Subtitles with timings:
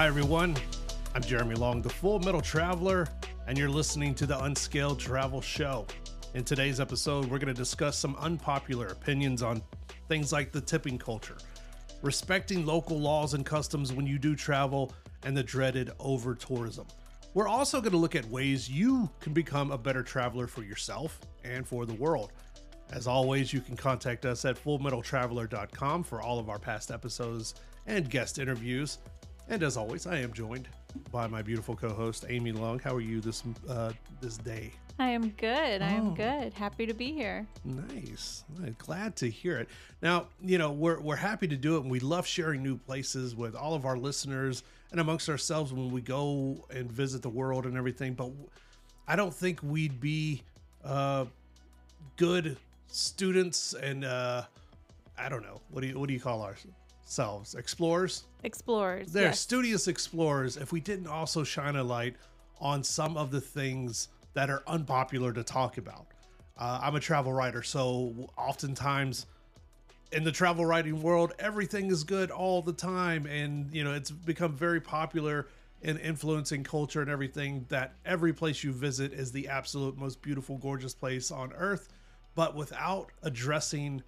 [0.00, 0.56] Hi, everyone.
[1.14, 3.06] I'm Jeremy Long, the Full Metal Traveler,
[3.46, 5.86] and you're listening to the Unscaled Travel Show.
[6.32, 9.60] In today's episode, we're going to discuss some unpopular opinions on
[10.08, 11.36] things like the tipping culture,
[12.00, 14.90] respecting local laws and customs when you do travel,
[15.24, 16.86] and the dreaded over tourism.
[17.34, 21.20] We're also going to look at ways you can become a better traveler for yourself
[21.44, 22.32] and for the world.
[22.90, 27.54] As always, you can contact us at fullmetaltraveler.com for all of our past episodes
[27.86, 28.96] and guest interviews.
[29.50, 30.68] And as always, I am joined
[31.10, 32.78] by my beautiful co-host Amy Long.
[32.78, 34.72] How are you this uh, this day?
[35.00, 35.82] I am good.
[35.82, 35.96] I Oh.
[36.08, 36.52] am good.
[36.54, 37.46] Happy to be here.
[37.64, 38.44] Nice.
[38.62, 39.68] I'm glad to hear it.
[40.02, 43.34] Now, you know, we're, we're happy to do it and we love sharing new places
[43.34, 47.64] with all of our listeners and amongst ourselves when we go and visit the world
[47.66, 48.12] and everything.
[48.14, 48.30] But
[49.08, 50.42] I don't think we'd be
[50.84, 51.24] uh,
[52.16, 52.56] good
[52.88, 54.42] students and uh,
[55.18, 55.60] I don't know.
[55.70, 56.42] What do you what do you call
[57.10, 57.56] ourselves?
[57.56, 58.24] Explorers?
[58.44, 59.12] Explorers.
[59.12, 59.40] They're yes.
[59.40, 62.14] studious explorers if we didn't also shine a light
[62.60, 66.06] on some of the things that are unpopular to talk about.
[66.56, 69.26] Uh, I'm a travel writer, so oftentimes
[70.12, 73.26] in the travel writing world, everything is good all the time.
[73.26, 75.48] And, you know, it's become very popular
[75.82, 80.58] in influencing culture and everything that every place you visit is the absolute most beautiful,
[80.58, 81.88] gorgeous place on earth.
[82.36, 84.02] But without addressing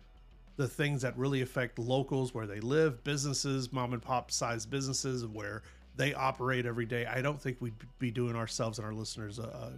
[0.57, 5.27] the things that really affect locals where they live, businesses, mom and pop size businesses
[5.27, 5.63] where
[5.97, 7.07] they operate every day.
[7.07, 9.73] I don't think we'd be doing ourselves and our listeners a,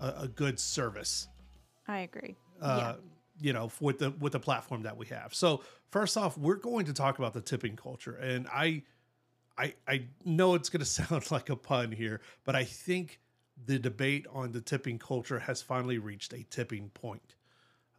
[0.00, 1.28] a, a good service.
[1.88, 2.36] I agree.
[2.60, 2.94] Uh,
[3.38, 5.34] You know, with the with the platform that we have.
[5.34, 8.82] So first off, we're going to talk about the tipping culture, and I,
[9.58, 13.20] I, I know it's going to sound like a pun here, but I think
[13.66, 17.35] the debate on the tipping culture has finally reached a tipping point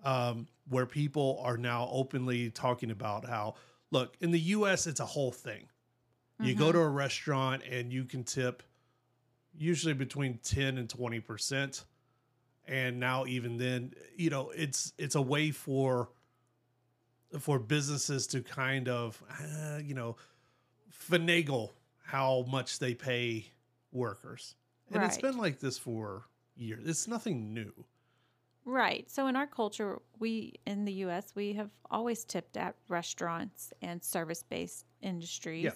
[0.07, 3.55] um, where people are now openly talking about how,
[3.91, 5.67] look, in the US, it's a whole thing.
[6.39, 8.61] You go to a restaurant and you can tip
[9.57, 11.83] usually between 10 and 20%.
[12.67, 16.09] And now even then, you know, it's it's a way for
[17.39, 20.15] for businesses to kind of uh, you know
[21.09, 21.71] finagle
[22.03, 23.47] how much they pay
[23.91, 24.55] workers.
[24.91, 26.25] And it's been like this for
[26.55, 26.83] years.
[26.85, 27.73] It's nothing new.
[28.67, 29.09] Right.
[29.09, 34.03] So in our culture, we in the US, we have always tipped at restaurants and
[34.03, 35.63] service-based industries.
[35.63, 35.71] Yeah.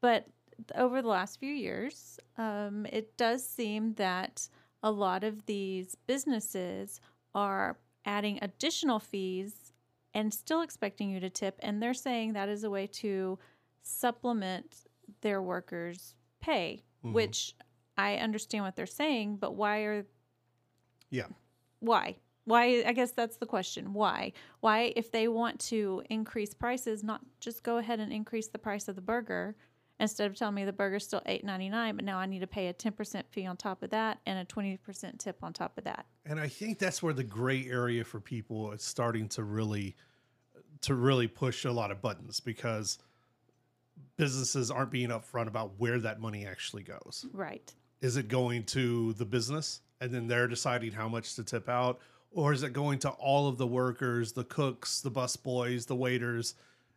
[0.00, 0.26] But
[0.74, 4.48] over the last few years, um, it does seem that
[4.82, 7.00] a lot of these businesses
[7.32, 9.72] are adding additional fees
[10.14, 11.60] and still expecting you to tip.
[11.60, 13.38] And they're saying that is a way to
[13.82, 14.86] supplement
[15.20, 17.54] their workers' pay, which
[17.96, 20.06] I understand what they're saying, but why are
[21.16, 21.26] Yeah.
[21.80, 22.16] why?
[22.44, 23.92] Why i guess that's the question.
[23.92, 24.32] Why?
[24.60, 28.88] Why if they want to increase prices not just go ahead and increase the price
[28.88, 29.56] of the burger
[29.98, 32.74] instead of telling me the burger's still $8.99 but now i need to pay a
[32.74, 36.06] 10% fee on top of that and a 20% tip on top of that.
[36.26, 39.96] And I think that's where the gray area for people is starting to really
[40.82, 42.98] to really push a lot of buttons because
[44.16, 47.26] businesses aren't being upfront about where that money actually goes.
[47.32, 47.74] right.
[48.02, 52.00] Is it going to the business and then they're deciding how much to tip out
[52.36, 55.96] or is it going to all of the workers, the cooks, the bus boys, the
[55.96, 56.54] waiters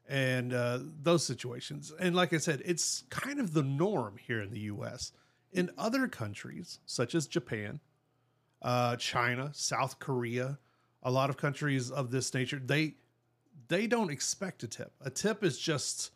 [0.07, 1.93] and uh, those situations?
[1.97, 5.13] And like I said, it's kind of the norm here in the US.
[5.53, 7.79] In other countries such as Japan,
[8.61, 10.59] uh, China, South Korea,
[11.01, 12.95] a lot of countries of this nature, they
[13.69, 14.91] they don't expect a tip.
[15.01, 16.11] A tip is just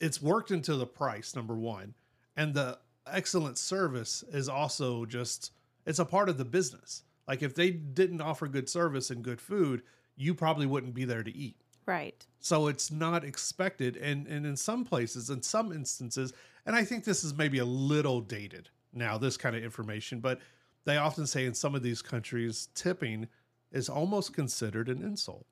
[0.00, 1.92] it's worked into the price, number one.
[2.36, 5.52] And the excellent service is also just
[5.88, 7.02] it's a part of the business.
[7.26, 9.82] Like if they didn't offer good service and good food,
[10.16, 11.56] you probably wouldn't be there to eat.
[11.86, 13.96] right So it's not expected.
[13.96, 16.32] And and in some places, in some instances,
[16.66, 20.40] and I think this is maybe a little dated now, this kind of information, but
[20.84, 23.28] they often say in some of these countries, tipping
[23.72, 25.46] is almost considered an insult.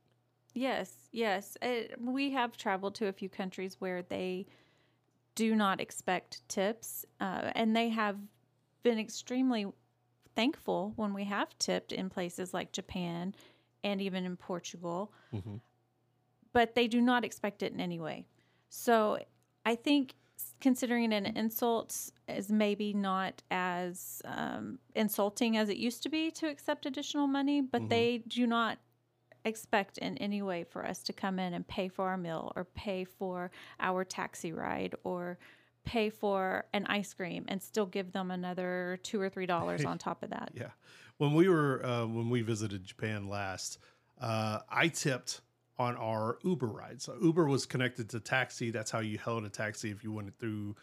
[0.54, 1.58] Yes, yes.
[1.60, 4.46] It, we have traveled to a few countries where they
[5.34, 8.16] do not expect tips, uh, and they have
[8.82, 9.66] been extremely
[10.36, 13.34] thankful when we have tipped in places like Japan
[13.82, 15.12] and even in Portugal.
[16.52, 18.26] But they do not expect it in any way.
[18.68, 19.18] So
[19.64, 20.14] I think
[20.60, 26.46] considering an insult is maybe not as um, insulting as it used to be to
[26.48, 28.78] accept additional money, but they do not
[29.44, 32.64] expect in any way for us to come in and pay for our meal or
[32.64, 33.50] pay for
[33.80, 35.38] our taxi ride or
[35.86, 39.96] pay for an ice cream and still give them another two or three dollars on
[39.96, 40.50] top of that.
[40.54, 40.70] Yeah.
[41.16, 43.78] When we were uh, when we visited Japan last,
[44.20, 45.40] uh, I tipped
[45.78, 47.00] on our Uber ride.
[47.00, 48.70] So Uber was connected to taxi.
[48.70, 50.76] That's how you held a taxi if you went through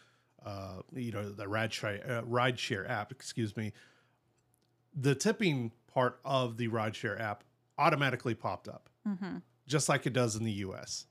[0.45, 3.71] uh, you know, the ride share, uh, ride share app, excuse me,
[4.93, 7.43] the tipping part of the ride share app
[7.77, 9.37] automatically popped up, Mm-hmm.
[9.67, 11.05] just like it does in the US.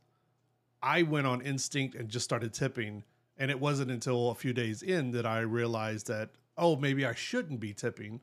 [0.82, 3.04] I went on instinct and just started tipping.
[3.38, 7.14] And it wasn't until a few days in that I realized that, oh, maybe I
[7.14, 8.20] shouldn't be tipping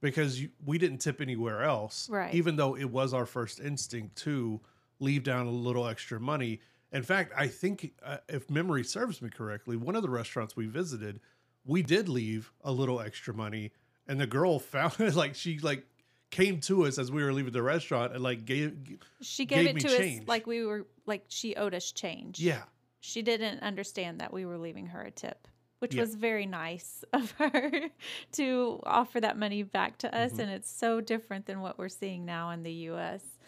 [0.00, 2.08] because you, we didn't tip anywhere else.
[2.10, 2.34] Right.
[2.34, 4.60] Even though it was our first instinct to
[4.98, 6.60] leave down a little extra money.
[6.92, 10.66] In fact, I think uh, if memory serves me correctly, one of the restaurants we
[10.66, 11.20] visited,
[11.64, 13.70] we did leave a little extra money,
[14.08, 15.84] and the girl found it like she like
[16.30, 18.76] came to us as we were leaving the restaurant and like gave
[19.20, 20.22] She gave, Gave it to change.
[20.22, 22.38] us like we were like she owed us change.
[22.40, 22.62] yeah
[23.00, 25.48] She didn't understand that we were leaving her a tip,
[25.78, 26.02] which Yeah.
[26.02, 27.90] was very nice of her
[28.32, 30.32] to offer that money back to us.
[30.32, 30.38] Mhm.
[30.40, 33.38] And it's so different than what we're seeing now in the US.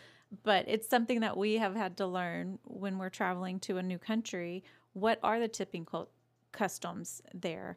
[0.43, 3.99] But it's something that we have had to learn when we're traveling to a new
[3.99, 4.65] country.
[4.95, 5.87] What are the tipping
[6.53, 7.77] customs there?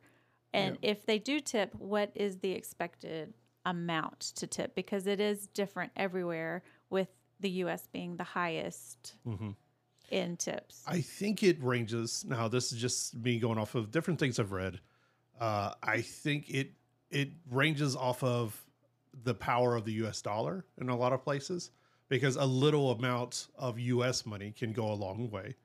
[0.53, 3.33] And if they do tip, what is the expected
[3.65, 4.73] amount to tip?
[4.73, 7.09] Because it is different everywhere, with
[7.41, 9.51] the US being the highest hmm
[10.11, 10.83] in tips.
[10.87, 12.25] I think it ranges.
[12.27, 14.79] Now, this is just me going off of different things I've read.
[15.39, 16.73] Uh, I think it
[17.09, 18.61] it ranges off of
[19.23, 20.21] the power of the U.S.
[20.21, 21.71] dollar in a lot of places
[22.09, 24.25] because a little amount of U.S.
[24.25, 25.55] money can go a long way,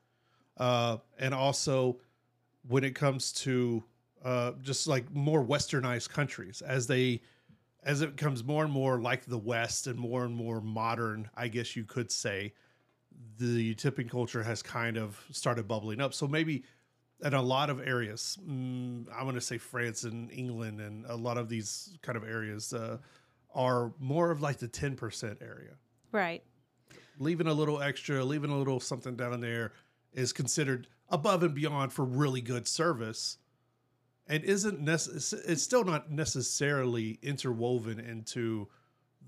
[0.56, 1.98] uh, and also
[2.68, 3.82] when it comes to
[4.24, 7.20] uh, just like more westernized countries as they
[7.82, 11.48] as it becomes more and more like the West and more and more modern, I
[11.48, 12.52] guess you could say,
[13.38, 16.14] the tipping culture has kind of started bubbling up.
[16.14, 16.64] So maybe
[17.22, 21.16] in a lot of areas, mm, I'm going to say France and England and a
[21.16, 22.98] lot of these kind of areas uh,
[23.54, 25.72] are more of like the 10% area.
[26.12, 26.42] Right.
[27.18, 29.72] Leaving a little extra, leaving a little something down there
[30.12, 33.38] is considered above and beyond for really good service
[34.26, 38.68] and isn't necess- it's still not necessarily interwoven into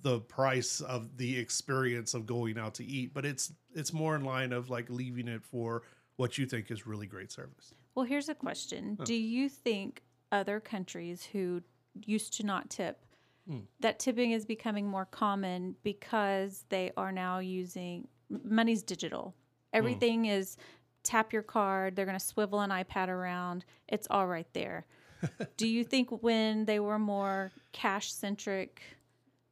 [0.00, 4.24] the price of the experience of going out to eat but it's it's more in
[4.24, 5.82] line of like leaving it for
[6.16, 8.96] what you think is really great service Well, here's a question.
[9.04, 11.62] Do you think other countries who
[12.06, 13.04] used to not tip,
[13.46, 13.60] Hmm.
[13.80, 18.08] that tipping is becoming more common because they are now using
[18.44, 19.34] money's digital?
[19.72, 20.56] Everything is
[21.02, 24.86] tap your card, they're going to swivel an iPad around, it's all right there.
[25.56, 28.80] Do you think when they were more cash centric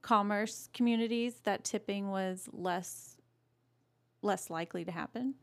[0.03, 3.17] commerce communities that tipping was less
[4.23, 5.35] less likely to happen?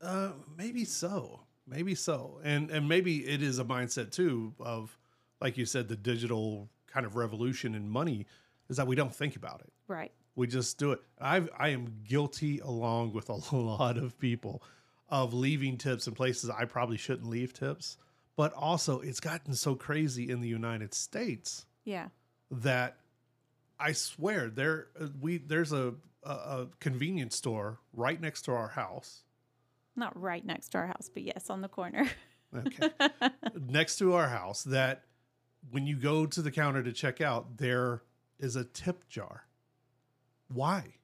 [0.00, 1.40] Uh, maybe so.
[1.66, 2.40] Maybe so.
[2.42, 4.96] And and maybe it is a mindset too of,
[5.40, 8.26] like you said, the digital kind of revolution in money
[8.68, 9.72] is that we don't think about it.
[9.88, 10.12] Right.
[10.34, 11.00] We just do it.
[11.20, 14.62] I've I am guilty along with a lot of people
[15.08, 17.96] of leaving tips in places I probably shouldn't leave tips.
[18.34, 22.08] But also it's gotten so crazy in the United States Yeah.
[22.50, 22.96] that
[23.82, 28.68] I swear there uh, we there's a, a a convenience store right next to our
[28.68, 29.24] house
[29.96, 32.08] Not right next to our house, but yes, on the corner.
[32.54, 32.90] Okay.
[33.66, 35.04] Next to our house, that
[35.70, 38.02] when you go to the counter to check out, there
[38.38, 39.46] is a tip jar.
[40.52, 40.96] Why?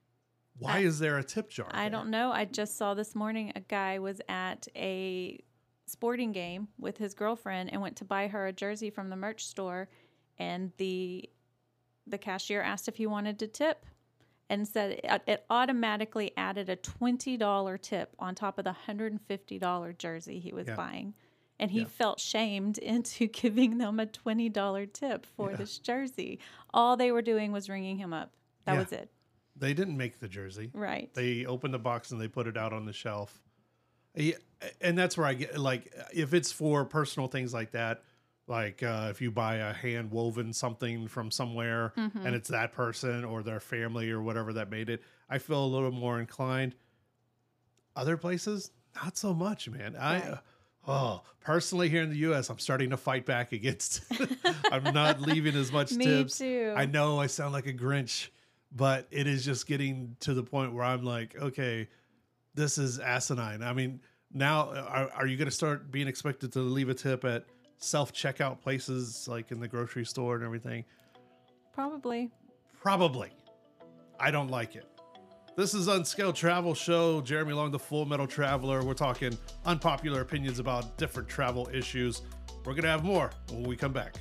[0.59, 1.67] Why I- is there a tip jar?
[1.71, 1.89] I there?
[1.89, 2.31] don't know.
[2.31, 5.39] I just saw this morning a guy was at a
[5.87, 9.43] sporting game with his girlfriend and went to buy her a jersey from the merch
[9.47, 9.89] store
[10.37, 11.27] and the
[12.09, 13.85] the cashier asked if he wanted to tip
[14.49, 19.97] and said it, uh, it automatically added a $20 tip on top of the $150
[19.97, 20.75] jersey he was Yeah.
[20.75, 21.13] buying
[21.59, 21.85] and he Yeah.
[21.85, 25.57] felt shamed into giving them a $20 tip for Yeah.
[25.57, 26.39] this jersey
[26.73, 28.33] all they were doing was ringing him up
[28.65, 29.09] that was it
[29.55, 30.71] They didn't make the jersey.
[30.73, 33.41] right They opened the box and they put it out on the shelf.
[34.81, 38.03] And that's where I get like if it's for personal things like that,
[38.49, 42.25] like uh, if you buy a hand woven something from somewhere Mm-hmm.
[42.25, 45.67] and it's that person or their family or whatever that made it, I feel a
[45.67, 46.75] little more inclined.
[47.95, 49.95] Other places, not so much, man.
[49.95, 50.37] I uh,
[50.87, 54.03] oh personally here in the U.S., I'm starting to fight back against.
[54.71, 56.37] I'm not leaving as much Me tips.
[56.37, 56.73] too.
[56.75, 58.29] I know I sound like a Grinch,
[58.71, 61.87] but it is just getting to the point where I'm like, okay,
[62.55, 63.61] this is asinine.
[63.63, 64.01] I mean,
[64.31, 67.45] now are, are you going to start being expected to leave a tip at
[67.79, 70.85] self checkout places like in the grocery store and everything?
[71.73, 72.29] Probably.
[72.79, 73.31] Probably.
[74.19, 74.85] I don't like it.
[75.55, 77.21] This is Unscaled Travel Show.
[77.21, 78.83] Jeremy Long, the Full Metal Traveler.
[78.83, 82.21] We're talking unpopular opinions about different travel issues.
[82.65, 84.15] We're going to have more when we come back.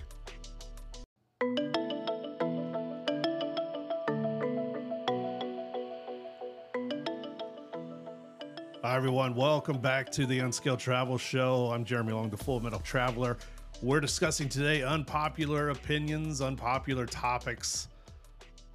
[8.99, 9.37] Everyone.
[9.37, 11.71] Welcome back to the Unscaled Travel Show.
[11.71, 13.37] I'm Jeremy Long, the Full Metal Traveler.
[13.81, 17.87] We're discussing today unpopular opinions, unpopular topics,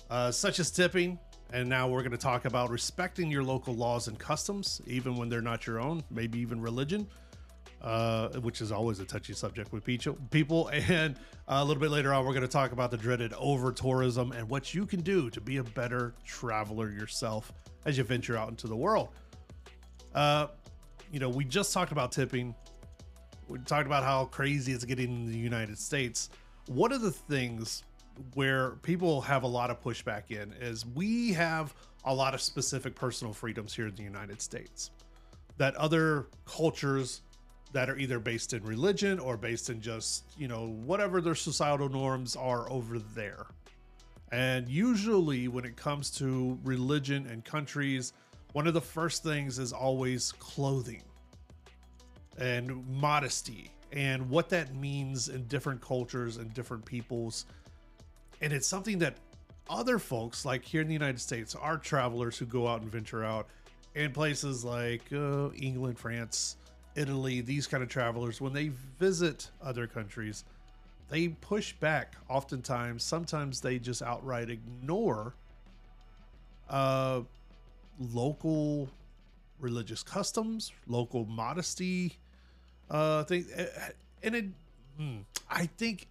[0.10, 1.20] uh, such as tipping.
[1.52, 5.28] And now we're going to talk about respecting your local laws and customs, even when
[5.28, 7.06] they're not your own, maybe even religion,
[7.82, 10.72] uh, which is always a touchy subject with people.
[10.90, 11.18] And
[11.50, 14.50] a little bit later on, we're going to talk about the dreaded over tourism and
[14.50, 17.52] what you can do to be a better traveler yourself
[17.84, 19.10] as you venture out into the world.
[20.14, 20.48] Uh,
[21.12, 22.56] you know, we just talked about tipping.
[23.48, 26.30] We talked about how crazy it's getting in the United States.
[26.68, 27.84] One of the things
[28.36, 31.74] where people have a lot of pushback in is we have
[32.06, 34.92] a lot of specific personal freedoms here in the United States
[35.58, 37.22] that other cultures
[37.74, 41.90] that are either based in religion or based in just, you know, whatever their societal
[41.90, 43.46] norms are over there.
[44.32, 48.14] And usually when it comes to religion and countries,
[48.54, 51.04] one of the first things is always clothing
[52.38, 57.46] and modesty and what that means in different cultures and different peoples.
[58.42, 59.18] And it's something that
[59.70, 63.24] other folks, like here in the United States, our travelers who go out and venture
[63.24, 63.48] out
[63.96, 66.58] in places like uh, England, France,
[66.96, 70.44] Italy, these kind of travelers, when they visit other countries,
[71.10, 73.04] they push back oftentimes.
[73.04, 75.36] Sometimes they just outright ignore
[76.70, 77.22] uh,
[78.00, 78.90] local
[79.60, 82.18] religious customs, local modesty,
[82.90, 83.46] uh, thing,
[84.22, 84.46] and it.
[84.98, 85.18] Hmm,
[85.50, 86.08] I think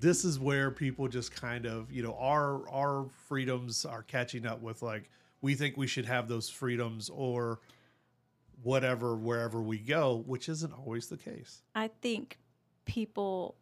[0.00, 4.60] this is where people just kind of, you know, our our freedoms are catching up
[4.62, 5.08] with like
[5.42, 7.60] we think we should have those freedoms or
[8.62, 11.62] whatever wherever we go, which isn't always the case.
[11.74, 12.38] I think
[12.84, 13.56] people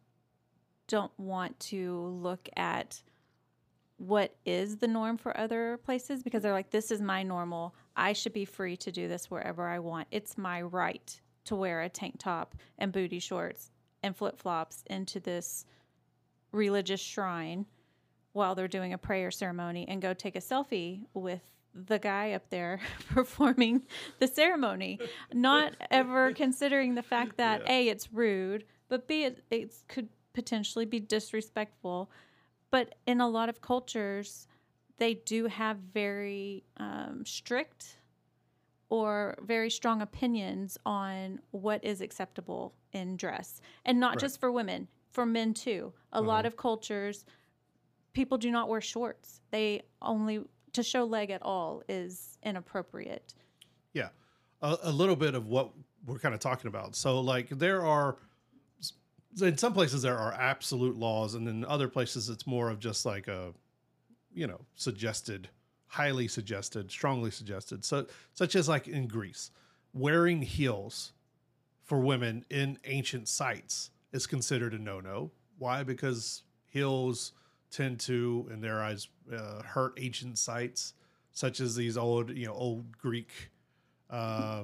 [0.87, 3.01] don't want to look at
[4.01, 7.75] what is the norm for other places because they're like, this is my normal.
[7.95, 10.07] I should be free to do this wherever I want.
[10.09, 13.69] It's my right to wear a tank top and booty shorts
[14.01, 15.65] and flip flops into this
[16.51, 17.67] religious shrine
[18.33, 21.41] while they're doing a prayer ceremony and go take a selfie with
[21.75, 22.79] the guy up there
[23.09, 23.83] performing
[24.17, 24.99] the ceremony,
[25.31, 27.71] not ever considering the fact that yeah.
[27.71, 32.09] A, it's rude, but B, it, it could potentially be disrespectful
[32.71, 34.47] but in a lot of cultures,
[34.97, 37.97] they do have very um, strict
[38.89, 43.61] or very strong opinions on what is acceptable in dress.
[43.85, 44.19] And not right.
[44.19, 45.93] just for women, for men too.
[46.11, 46.27] A uh-huh.
[46.27, 47.25] lot of cultures,
[48.13, 49.41] people do not wear shorts.
[49.51, 50.41] They only,
[50.73, 53.33] to show leg at all is inappropriate.
[53.93, 54.09] Yeah.
[54.61, 55.71] A, a little bit of what
[56.05, 56.95] we're kind of talking about.
[56.95, 58.17] So, like, there are
[59.39, 63.05] in some places there are absolute laws, and in other places it's more of just
[63.05, 63.53] like a,
[64.33, 65.49] you know, suggested,
[65.87, 67.85] highly suggested, strongly suggested.
[67.85, 69.51] So such as like in Greece,
[69.93, 71.13] wearing heels
[71.83, 75.31] for women in ancient sites is considered a no-no.
[75.57, 75.83] Why?
[75.83, 77.33] Because heels
[77.69, 80.93] tend to, in their eyes, uh, hurt ancient sites,
[81.31, 83.51] such as these old, you know, old Greek.
[84.09, 84.63] Uh,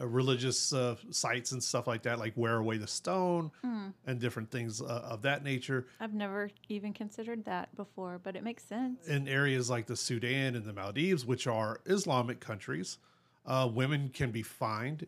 [0.00, 3.92] uh, religious uh, sites and stuff like that, like Wear Away the Stone mm.
[4.06, 5.86] and different things uh, of that nature.
[6.00, 9.06] I've never even considered that before, but it makes sense.
[9.06, 12.98] In areas like the Sudan and the Maldives, which are Islamic countries,
[13.46, 15.06] uh, women can be fined.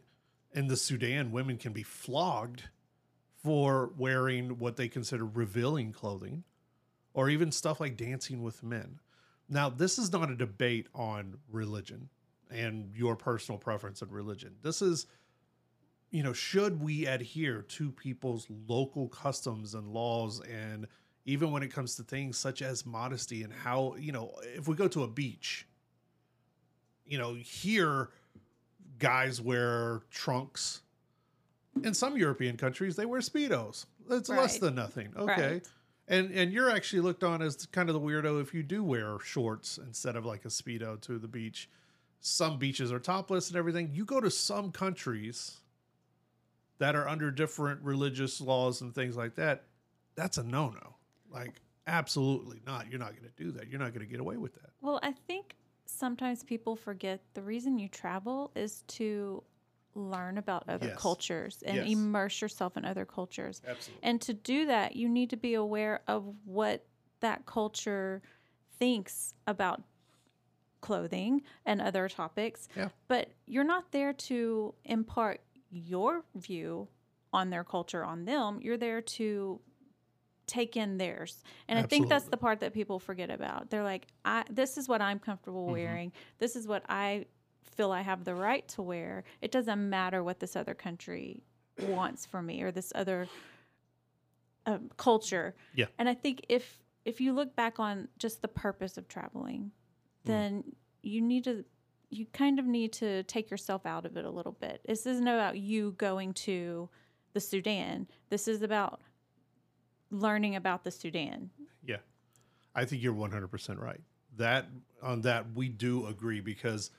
[0.52, 2.64] In the Sudan, women can be flogged
[3.42, 6.44] for wearing what they consider revealing clothing
[7.12, 9.00] or even stuff like dancing with men.
[9.48, 12.08] Now, this is not a debate on religion
[12.54, 14.54] and your personal preference of religion.
[14.62, 15.06] This is,
[16.10, 20.86] you know, should we adhere to people's local customs and laws and
[21.26, 24.76] even when it comes to things such as modesty and how, you know, if we
[24.76, 25.66] go to a beach,
[27.06, 28.10] you know, here
[28.98, 30.82] guys wear trunks.
[31.82, 33.86] In some European countries, they wear speedos.
[34.10, 34.40] It's right.
[34.40, 35.12] less than nothing.
[35.16, 35.52] Okay.
[35.54, 35.68] Right.
[36.06, 39.18] And and you're actually looked on as kind of the weirdo if you do wear
[39.24, 41.68] shorts instead of like a speedo to the beach
[42.26, 43.90] some beaches are topless and everything.
[43.92, 45.58] You go to some countries
[46.78, 49.64] that are under different religious laws and things like that,
[50.16, 50.96] that's a no no.
[51.30, 52.90] Like, absolutely not.
[52.90, 53.68] You're not going to do that.
[53.68, 54.70] You're not going to get away with that.
[54.80, 55.54] Well, I think
[55.84, 59.42] sometimes people forget the reason you travel is to
[59.94, 60.98] learn about other yes.
[60.98, 61.88] cultures and yes.
[61.90, 63.60] immerse yourself in other cultures.
[63.68, 64.00] Absolutely.
[64.02, 66.86] And to do that, you need to be aware of what
[67.20, 68.22] that culture
[68.78, 69.82] thinks about
[70.84, 72.68] clothing and other topics.
[72.76, 72.90] Yeah.
[73.08, 76.88] But you're not there to impart your view
[77.32, 78.58] on their culture on them.
[78.60, 79.60] You're there to
[80.46, 81.42] take in theirs.
[81.68, 81.96] And Absolutely.
[81.96, 83.70] I think that's the part that people forget about.
[83.70, 85.72] They're like, I this is what I'm comfortable mm-hmm.
[85.72, 86.12] wearing.
[86.38, 87.24] This is what I
[87.76, 89.24] feel I have the right to wear.
[89.40, 91.42] It doesn't matter what this other country
[91.80, 93.26] wants from me or this other
[94.66, 95.54] um, culture.
[95.74, 95.86] Yeah.
[95.98, 99.72] And I think if if you look back on just the purpose of traveling,
[100.24, 100.64] then
[101.02, 101.64] you need to
[102.10, 104.80] you kind of need to take yourself out of it a little bit.
[104.86, 106.88] This isn't about you going to
[107.32, 108.06] the Sudan.
[108.30, 109.00] This is about
[110.10, 111.50] learning about the Sudan.
[111.84, 111.96] Yeah.
[112.74, 114.00] I think you're 100% right.
[114.36, 114.66] That
[115.02, 116.90] on that we do agree because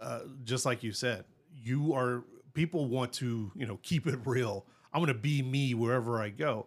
[0.00, 4.66] uh, just like you said, you are people want to, you know, keep it real.
[4.92, 6.66] I'm going to be me wherever I go.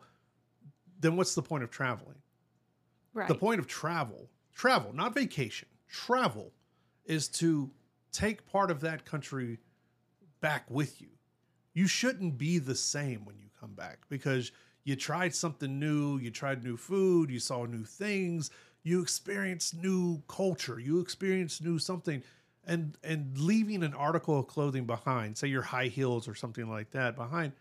[1.00, 2.16] Then what's the point of traveling?
[3.14, 3.28] Right.
[3.28, 6.54] The point of travel, travel, not vacation, travel
[7.06, 7.70] is to
[8.12, 9.58] take part of that country
[10.42, 11.10] back with you.
[11.74, 14.52] You shouldn't be the same when you come back because
[14.84, 18.50] you tried something new, you tried new food, you saw new things,
[18.84, 22.24] you experienced new culture, you experienced new something
[22.66, 26.92] and and leaving an article of clothing behind, say your high heels or something like
[26.92, 27.54] that behind,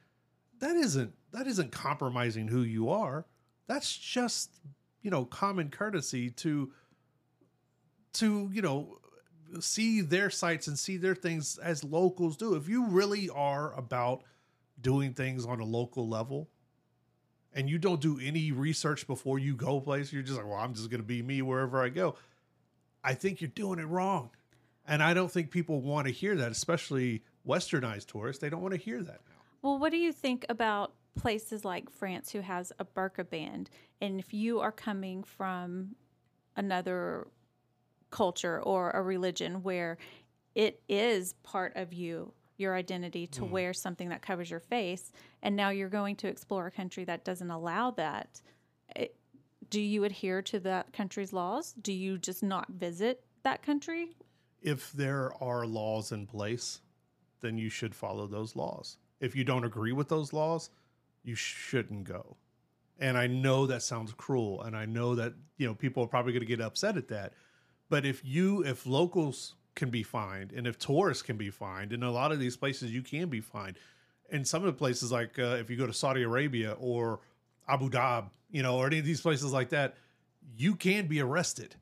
[0.60, 3.26] that isn't that isn't compromising who you are.
[3.66, 4.50] That's just,
[5.02, 6.72] you know, common courtesy to
[8.14, 8.98] to, you know,
[9.60, 12.54] see their sites and see their things as locals do.
[12.54, 14.22] If you really are about
[14.80, 16.48] doing things on a local level
[17.54, 20.74] and you don't do any research before you go place, you're just like, well, I'm
[20.74, 22.16] just going to be me wherever I go.
[23.02, 24.30] I think you're doing it wrong.
[24.86, 28.40] And I don't think people want to hear that, especially westernized tourists.
[28.40, 29.36] They don't want to hear that now.
[29.62, 33.70] Well, what do you think about places like France who has a burqa band?
[34.00, 35.96] And if you are coming from
[36.56, 37.28] another
[38.10, 39.98] culture or a religion where
[40.54, 43.50] it is part of you, your identity, to mm.
[43.50, 45.12] wear something that covers your face,
[45.42, 48.40] and now you're going to explore a country that doesn't allow that,
[48.96, 49.14] it,
[49.70, 51.74] do you adhere to that country's laws?
[51.80, 54.16] Do you just not visit that country?
[54.62, 56.80] If there are laws in place,
[57.40, 58.96] then you should follow those laws.
[59.20, 60.70] If you don't agree with those laws,
[61.22, 62.36] you shouldn't go.
[62.98, 66.32] And I know that sounds cruel, and I know that you know people are probably
[66.32, 67.32] going to get upset at that.
[67.88, 72.02] But if you, if locals can be fined, and if tourists can be fined, in
[72.02, 73.78] a lot of these places you can be fined.
[74.30, 77.20] And some of the places, like uh, if you go to Saudi Arabia or
[77.68, 79.94] Abu Dhabi, you know, or any of these places like that,
[80.56, 81.76] you can be arrested.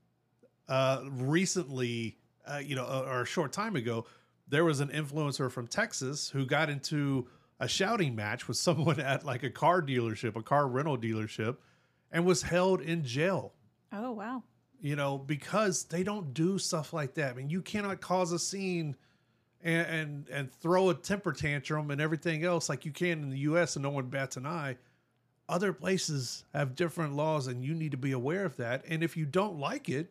[0.68, 4.04] Uh, recently, uh, you know, or a short time ago,
[4.48, 7.26] there was an influencer from Texas who got into
[7.58, 11.56] a shouting match with someone at like a car dealership, a car rental dealership,
[12.12, 13.52] and was held in jail
[13.92, 14.42] Oh, wow.
[14.80, 17.32] You know, because they don't do stuff like that.
[17.32, 18.96] I mean, you cannot cause a scene
[19.62, 23.38] and and, and throw a temper tantrum and everything else like you can in the
[23.40, 23.76] U.S.
[23.76, 24.76] and no one bats an eye.
[25.48, 28.84] Other places have different laws, and you need to be aware of that.
[28.88, 30.10] And if you don't like it,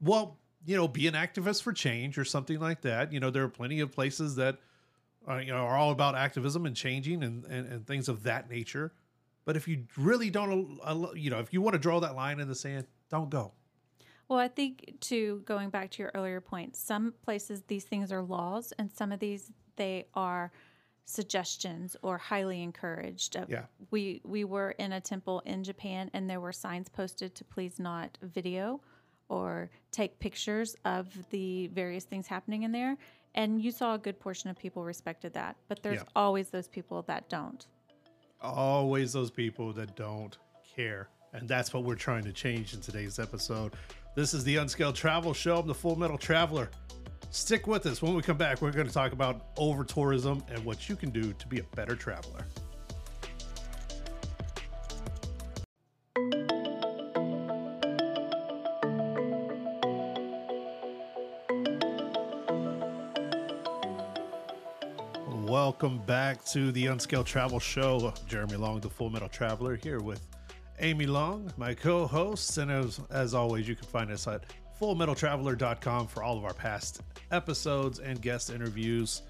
[0.00, 3.12] well, you know, be an activist for change or something like that.
[3.12, 4.58] You know, there are plenty of places that
[5.28, 8.50] uh, you know are all about activism and changing and, and and things of that
[8.50, 8.92] nature.
[9.44, 10.78] But if you really don't,
[11.14, 13.52] you know, if you want to draw that line in the sand, don't go.
[14.28, 18.22] Well, I think to going back to your earlier point, some places these things are
[18.22, 20.50] laws, and some of these they are
[21.04, 23.36] suggestions or highly encouraged.
[23.36, 23.66] Uh, Yeah.
[23.90, 27.78] we we were in a temple in Japan, and there were signs posted to please
[27.78, 28.80] not video
[29.28, 32.96] or take pictures of the various things happening in there.
[33.34, 36.08] And you saw a good portion of people respected that, but there's Yeah.
[36.16, 37.66] always those people that don't.
[38.40, 41.08] always those people that don't care.
[41.36, 43.74] And that's what we're trying to change in today's episode.
[44.14, 45.58] This is the Unscaled Travel Show.
[45.58, 46.70] I'm the Full Metal Traveler.
[47.30, 48.00] Stick with us.
[48.00, 51.10] When we come back, we're going to talk about over tourism and what you can
[51.10, 52.46] do to be a better traveler.
[65.28, 68.14] Welcome back to the Unscaled Travel Show.
[68.26, 70.22] Jeremy Long, the Full Metal Traveler, here with
[70.80, 74.44] Amy Long, my co-host, and as, as always, you can find us at
[74.80, 79.22] fullmetaltraveler.com for all of our past episodes and guest interviews.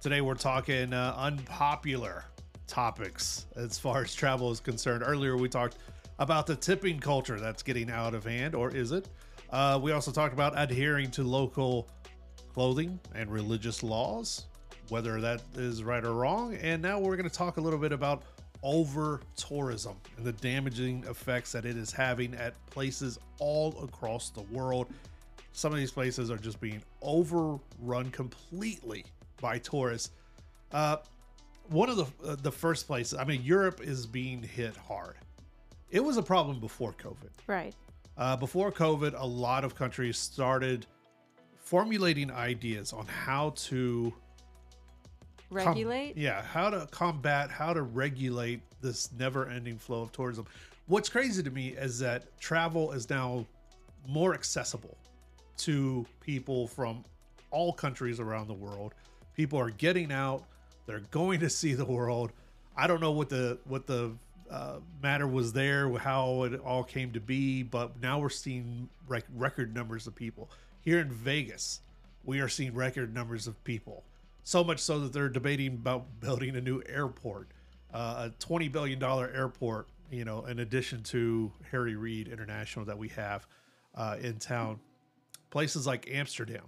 [0.00, 2.24] Today, we're talking uh, unpopular
[2.66, 5.04] topics as far as travel is concerned.
[5.06, 5.76] Earlier, we talked
[6.18, 9.08] about the tipping culture that's getting out of hand, or is it?
[9.50, 11.88] Uh, we also talked about adhering to local
[12.52, 14.46] clothing and religious laws,
[14.88, 16.56] whether that is right or wrong.
[16.56, 18.24] And now we're going to talk a little bit about
[18.62, 24.42] over tourism and the damaging effects that it is having at places all across the
[24.42, 24.88] world.
[25.52, 29.04] Some of these places are just being overrun completely
[29.40, 30.10] by tourists.
[30.72, 30.96] Uh,
[31.68, 35.16] one of the uh, the first places, I mean, Europe is being hit hard.
[35.90, 37.30] It was a problem before COVID.
[37.46, 37.74] Right.
[38.16, 40.86] Uh, before COVID, a lot of countries started
[41.56, 44.12] formulating ideas on how to
[45.50, 46.16] com- Regulate.
[46.16, 50.46] yeah, how to combat, how to regulate this never-ending flow of tourism.
[50.86, 53.44] What's crazy to me is that travel is now
[54.06, 54.96] more accessible
[55.58, 57.04] to people from
[57.50, 58.94] all countries around the world.
[59.36, 60.44] People are getting out;
[60.86, 62.32] they're going to see the world.
[62.76, 64.12] I don't know what the what the
[64.50, 69.24] uh, matter was there, how it all came to be, but now we're seeing rec-
[69.36, 70.48] record numbers of people
[70.82, 71.80] here in Vegas.
[72.24, 74.04] We are seeing record numbers of people,
[74.48, 77.50] so much so that they're debating about building a new airport,
[77.92, 79.88] uh, a twenty billion dollar airport.
[80.10, 83.46] You know, in addition to Harry Reid International that we have
[83.94, 84.80] uh, in town,
[85.50, 86.62] places like Amsterdam,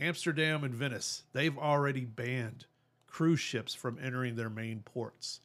[0.00, 2.64] Amsterdam and Venice, they've already banned
[3.06, 5.40] cruise ships from entering their main ports.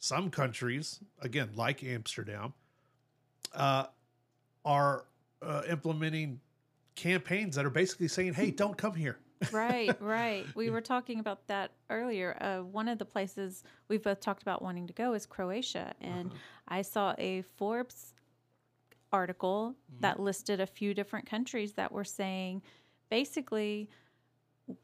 [0.00, 2.52] Some countries, again, like Amsterdam,
[3.54, 3.86] uh,
[4.66, 5.06] are
[5.40, 6.40] uh, implementing
[6.94, 9.18] campaigns that are basically saying, hey, don't come here.
[9.52, 10.44] Right, right.
[10.54, 12.36] We were talking about that earlier.
[12.40, 16.32] Uh, one of the places we've both talked about wanting to go is Croatia, and
[16.68, 18.14] I saw a Forbes
[19.12, 22.62] article that listed a few different countries that were saying
[23.10, 23.88] basically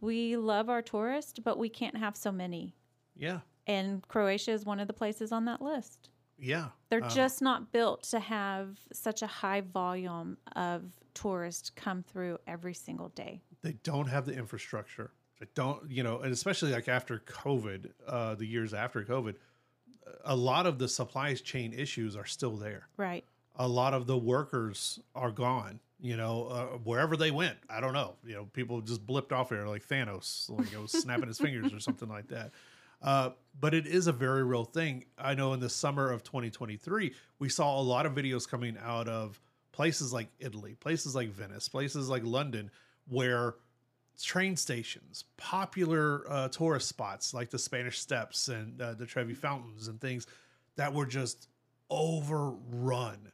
[0.01, 2.75] we love our tourists, but we can't have so many.
[3.17, 3.41] Yeah.
[3.67, 6.11] And Croatia is one of the places on that list.
[6.39, 6.69] Yeah.
[6.91, 12.39] They're Uh, just not built to have such a high volume of tourists come through
[12.47, 13.43] every single day.
[13.63, 15.11] They don't have the infrastructure.
[15.39, 19.37] They don't, you know, and especially like after COVID, uh, the years after COVID,
[20.25, 22.89] a lot of the supply chain issues are still there.
[22.97, 23.25] Right.
[23.57, 25.81] a lot of the workers are gone.
[26.03, 28.15] You know, uh, wherever they went, I don't know.
[28.25, 31.73] You know, people just blipped off there like Thanos, like it was snapping his fingers
[31.75, 32.53] or something like that.
[33.03, 35.05] Uh, but it is a very real thing.
[35.19, 39.09] I know in the summer of 2023, we saw a lot of videos coming out
[39.09, 39.41] of
[39.73, 42.71] places like Italy, places like Venice, places like London,
[43.11, 43.57] where
[44.23, 49.89] train stations, popular uh, tourist spots like the Spanish Steps and uh, the Trevi Fountains
[49.89, 50.27] and things
[50.77, 51.49] that were just
[51.91, 53.33] overrun.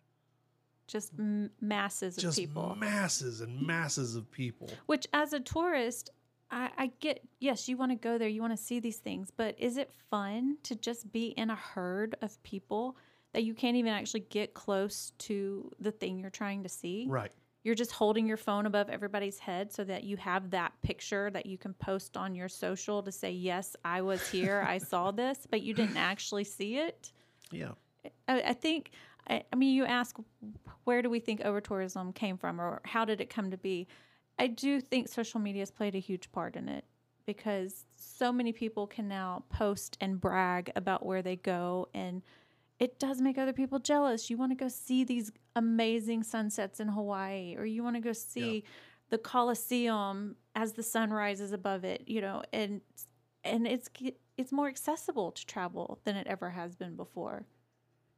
[0.87, 2.77] Just m- masses of Just people.
[2.77, 4.71] masses and masses of people.
[4.87, 6.11] Which, as a tourist,
[6.51, 9.31] I, I get, yes, you want to go there, you want to see these things,
[9.37, 12.97] but is it fun to just be in a herd of people
[13.33, 17.07] that you can't even actually get close to the thing you're trying to see?
[17.09, 17.33] Right.
[17.67, 21.47] You're just holding your phone above everybody's head so that you have that picture that
[21.47, 25.49] you can post on your social to say, yes, I was here, I saw this,
[25.51, 27.11] but you didn't actually see it.
[27.51, 27.73] Yeah.
[28.29, 28.93] I, I think,
[29.29, 30.17] I, I mean, you ask,
[30.85, 33.89] where do we think over tourism came from or how did it come to be?
[34.39, 36.85] I do think social media has played a huge part in it
[37.27, 42.23] because so many people can now post and brag about where they go and
[42.79, 44.29] it does make other people jealous.
[44.29, 48.13] You want to go see these amazing sunsets in Hawaii or you want to go
[48.13, 48.65] see
[49.09, 52.81] the Colosseum as the sun rises above it, you know, and
[53.45, 53.89] and it's
[54.37, 57.47] it's more accessible to travel than it ever has been before.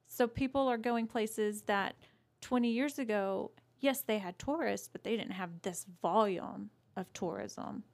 [0.06, 1.94] So people are going places that
[2.40, 7.84] 20 years ago, yes, they had tourists, but they didn't have this volume of tourism.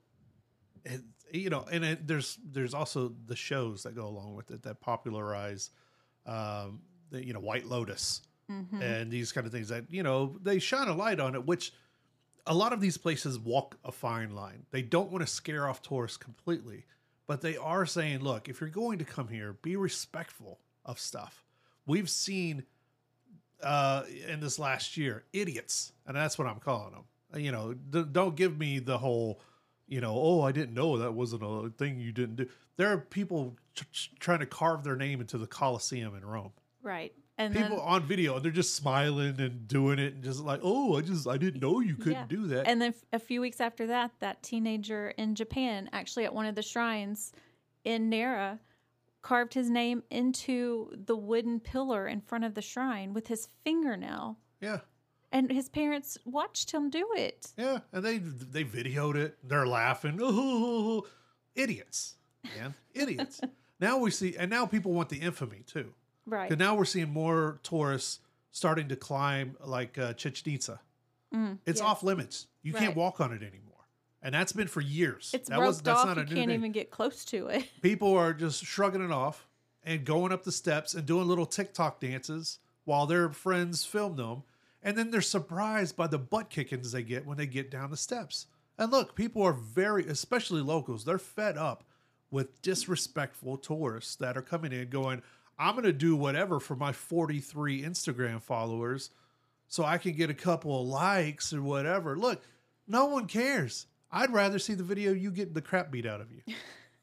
[0.84, 4.62] it, you know, and it, there's there's also the shows that go along with it
[4.62, 5.70] that popularize,
[6.26, 8.82] um, the, you know, White Lotus Mm-hmm.
[8.82, 11.46] and these kind of things that you know they shine a light on it.
[11.46, 11.72] Which
[12.46, 14.66] a lot of these places walk a fine line.
[14.70, 16.84] They don't want to scare off tourists completely,
[17.26, 21.42] but they are saying, look, if you're going to come here, be respectful of stuff.
[21.86, 22.64] We've seen
[23.62, 27.42] uh, in this last year idiots, and that's what I'm calling them.
[27.42, 29.40] You know, d- don't give me the whole
[29.86, 32.48] you know, oh, I didn't know that wasn't a thing you didn't do.
[32.76, 36.52] There are people t- t- trying to carve their name into the Colosseum in Rome.
[36.82, 37.12] Right.
[37.36, 40.60] And People then, on video and they're just smiling and doing it and just like,
[40.62, 42.26] oh, I just I didn't know you couldn't Yeah.
[42.28, 42.68] do that.
[42.68, 46.46] and then f- a few weeks after that, that teenager in Japan, actually at one
[46.46, 47.32] of the shrines
[47.84, 48.60] in Nara,
[49.22, 54.38] carved his name into the wooden pillar in front of the shrine with his fingernail.
[54.60, 54.80] yeah,
[55.34, 57.52] And his parents watched him do it.
[57.58, 59.36] yeah, and they they videoed it.
[59.42, 60.18] They're laughing.
[60.22, 61.04] Oh,
[61.54, 62.14] idiots,
[62.56, 63.40] man, idiots.
[63.80, 65.92] now we see, and now people want the infamy too.
[66.26, 66.48] Right.
[66.48, 68.20] Because now we're seeing more tourists
[68.52, 70.80] starting to climb like uh, Chichen Itza.
[71.34, 71.86] Mm, It's yes.
[71.88, 72.46] off limits.
[72.62, 73.88] You can't walk on it anymore,
[74.22, 75.32] and that's been for years.
[75.34, 76.08] It's that roped off.
[76.08, 76.50] You new can't thing.
[76.50, 77.68] even get close to it.
[77.82, 79.48] People are just shrugging it off
[79.82, 84.44] and going up the steps and doing little TikTok dances while their friends film them,
[84.84, 87.96] and then they're surprised by the butt kickings they get when they get down the
[87.96, 88.46] steps.
[88.78, 91.84] And look, people are very, especially locals, they're fed up
[92.30, 95.22] with disrespectful tourists that are coming in going,
[95.58, 99.10] I'm going to do whatever for my 43 Instagram followers
[99.68, 102.16] so I can get a couple of likes or whatever.
[102.16, 102.42] Look,
[102.86, 103.86] No one cares.
[104.12, 106.54] I'd rather see the video you get the crap beat out of you.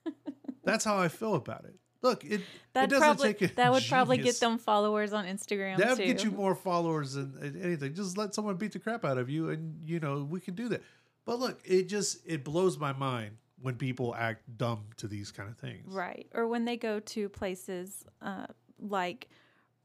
[0.64, 1.76] That's how I feel about it.
[2.02, 2.42] Look, it, it
[2.74, 6.06] That doesn't probably take a that would probably get them followers on Instagram That would
[6.06, 7.94] get you more followers than than anything.
[7.94, 10.68] Just let someone beat the crap out of you, and you know we can do
[10.70, 10.82] that.
[11.26, 15.50] But look, it just it blows my mind when people act dumb to these kind
[15.50, 15.94] of things.
[15.94, 16.28] Right.
[16.34, 18.48] Or when they go to places uh,
[18.80, 19.30] like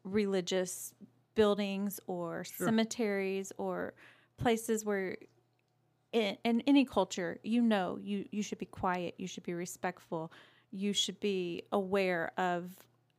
[0.05, 0.95] religious
[1.35, 2.67] buildings or Sure.
[2.67, 3.93] cemeteries or
[4.39, 5.17] places where
[6.13, 10.33] in, in any culture, you know, you, you should be quiet, you should be respectful,
[10.71, 12.71] you should be aware of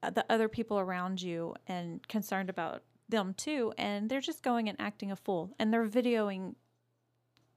[0.03, 3.73] uh, the other people around you and concerned about them too.
[3.77, 6.55] And they're just going and acting a fool and they're videoing,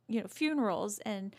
[0.08, 1.34] you know, funerals and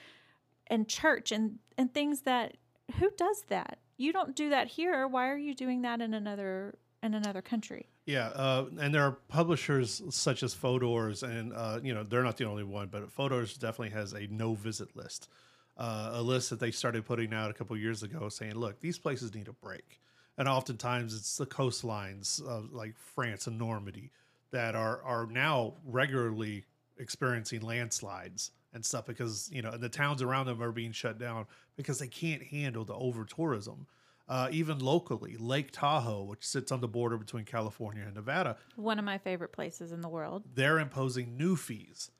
[0.67, 2.57] and church and and things that
[2.99, 3.79] who does that?
[3.97, 5.07] You don't do that here.
[5.07, 7.87] Why are you doing that in another in another country?
[8.05, 12.37] Yeah, uh, and there are publishers such as Fodor's, and uh, you know they're not
[12.37, 15.29] the only one, but Fodor's definitely has a no visit list,
[15.77, 18.97] uh, a list that they started putting out a couple years ago, saying, "Look, these
[18.97, 19.99] places need a break."
[20.37, 24.11] And oftentimes it's the coastlines of like France and Normandy
[24.51, 26.65] that are are now regularly
[26.97, 31.45] experiencing landslides and stuff because you know the towns around them are being shut down
[31.75, 33.87] because they can't handle the over tourism.
[34.29, 38.97] Uh, even locally, Lake Tahoe, which sits on the border between California and Nevada, One
[38.97, 40.43] of my favorite places in the world.
[40.53, 42.11] they're imposing new fees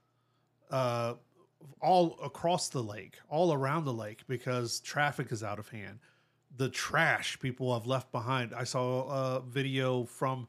[0.70, 1.14] uh,
[1.82, 6.00] all across the lake, all around the lake, because traffic is out of hand.
[6.58, 8.54] The trash people have left behind.
[8.54, 10.48] I saw a video from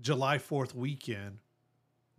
[0.00, 1.38] July 4th weekend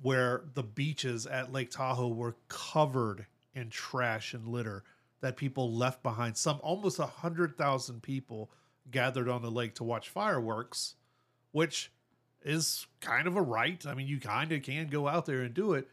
[0.01, 3.25] where the beaches at Lake Tahoe were covered
[3.55, 4.83] in trash and litter
[5.21, 6.35] that people left behind.
[6.35, 8.51] Some almost a hundred thousand people
[8.91, 10.95] gathered on the lake to watch fireworks,
[11.51, 11.91] which
[12.43, 13.85] is kind of a right.
[13.87, 15.87] I mean, you kind of can go out there and do it,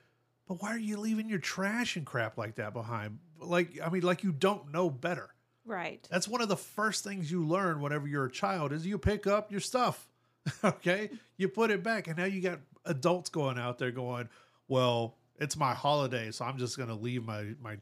[0.51, 3.21] but why are you leaving your trash and crap like that behind?
[3.39, 5.31] Like, I mean, like you don't know better.
[5.65, 6.05] Right.
[6.11, 9.29] That's one of the first things you learn whenever you're a child is you pick
[9.29, 10.09] up your stuff.
[10.65, 11.11] okay?
[11.37, 14.29] You put it back and now you got adults going out there going,
[14.67, 17.77] "Well, it's my holiday, so I'm just going to leave my my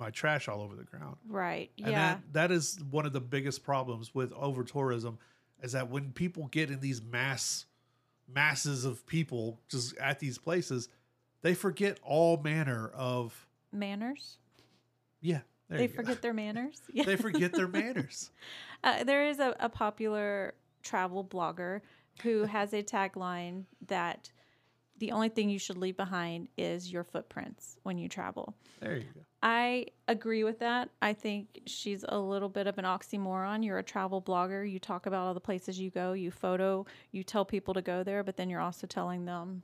[0.00, 1.70] my trash all over the ground." Right.
[1.76, 2.14] And yeah.
[2.14, 5.18] that that is one of the biggest problems with over tourism
[5.62, 7.66] is that when people get in these mass
[8.26, 10.88] masses of people just at these places,
[11.46, 14.38] they forget all manner of manners.
[15.20, 15.40] yeah.
[15.68, 16.80] They forget their manners.
[16.92, 17.04] Yeah.
[17.04, 18.30] they forget their manners.
[18.84, 21.80] Uh, there is a, a popular travel blogger
[22.22, 24.30] who has a tagline that
[24.98, 28.54] the only thing you should leave behind is your footprints when you travel.
[28.80, 29.22] There you go.
[29.42, 30.90] I agree with that.
[31.00, 33.64] I think she's a little bit of an oxymoron.
[33.64, 34.70] You're a travel blogger.
[34.70, 38.02] You talk about all the places you go, you photo, you tell people to go
[38.04, 39.62] there, but then you're also telling them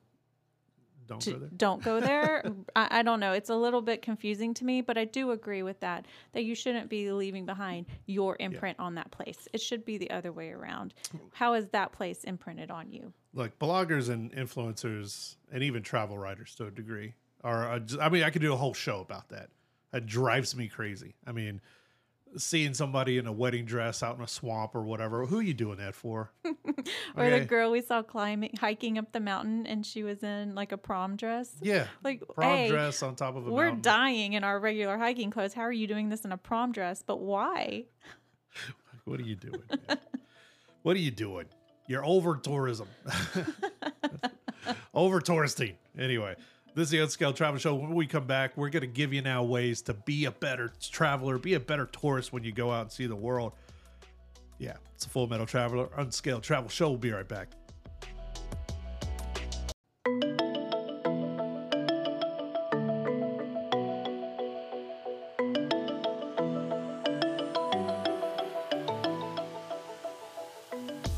[1.06, 1.48] Don't go there.
[1.56, 2.44] don't go there.
[2.76, 3.32] I, I don't know.
[3.32, 6.06] It's a little bit confusing to me, but I do agree with that.
[6.32, 9.48] That you shouldn't be leaving behind your imprint on that place.
[9.52, 10.94] It should be the other way around.
[11.32, 13.12] How is that place imprinted on you?
[13.34, 17.72] Look, bloggers and influencers, and even travel writers to a degree, are.
[17.72, 19.48] uh, I mean, I could do a whole show about that.
[19.92, 21.14] It drives me crazy.
[21.26, 21.60] I mean,
[22.36, 25.26] seeing somebody in a wedding dress out in a swamp or whatever.
[25.26, 26.32] Who are you doing that for?
[27.14, 27.40] Or Okay.
[27.40, 30.78] the girl we saw climbing, hiking up the mountain, and she was in like a
[30.78, 31.54] prom dress.
[31.60, 33.82] Yeah, Like, prom hey, dress on top of a we're mountain.
[33.82, 35.52] dying in our regular hiking clothes.
[35.52, 37.02] How are you doing this in a prom dress?
[37.06, 37.84] But why?
[39.04, 39.62] What are you doing?
[40.82, 41.46] what are you doing?
[41.88, 42.86] You're over tourism.
[44.94, 45.74] over touristing.
[45.98, 46.36] Anyway,
[46.74, 47.74] this is the Unscaled Travel Show.
[47.74, 50.72] When we come back, we're going to give you now ways to be a better
[50.80, 53.52] traveler, be a better tourist when you go out and see the world.
[54.58, 56.88] Yeah, it's a Full Metal Traveler Unscaled Travel Show.
[56.88, 57.48] We'll be right back.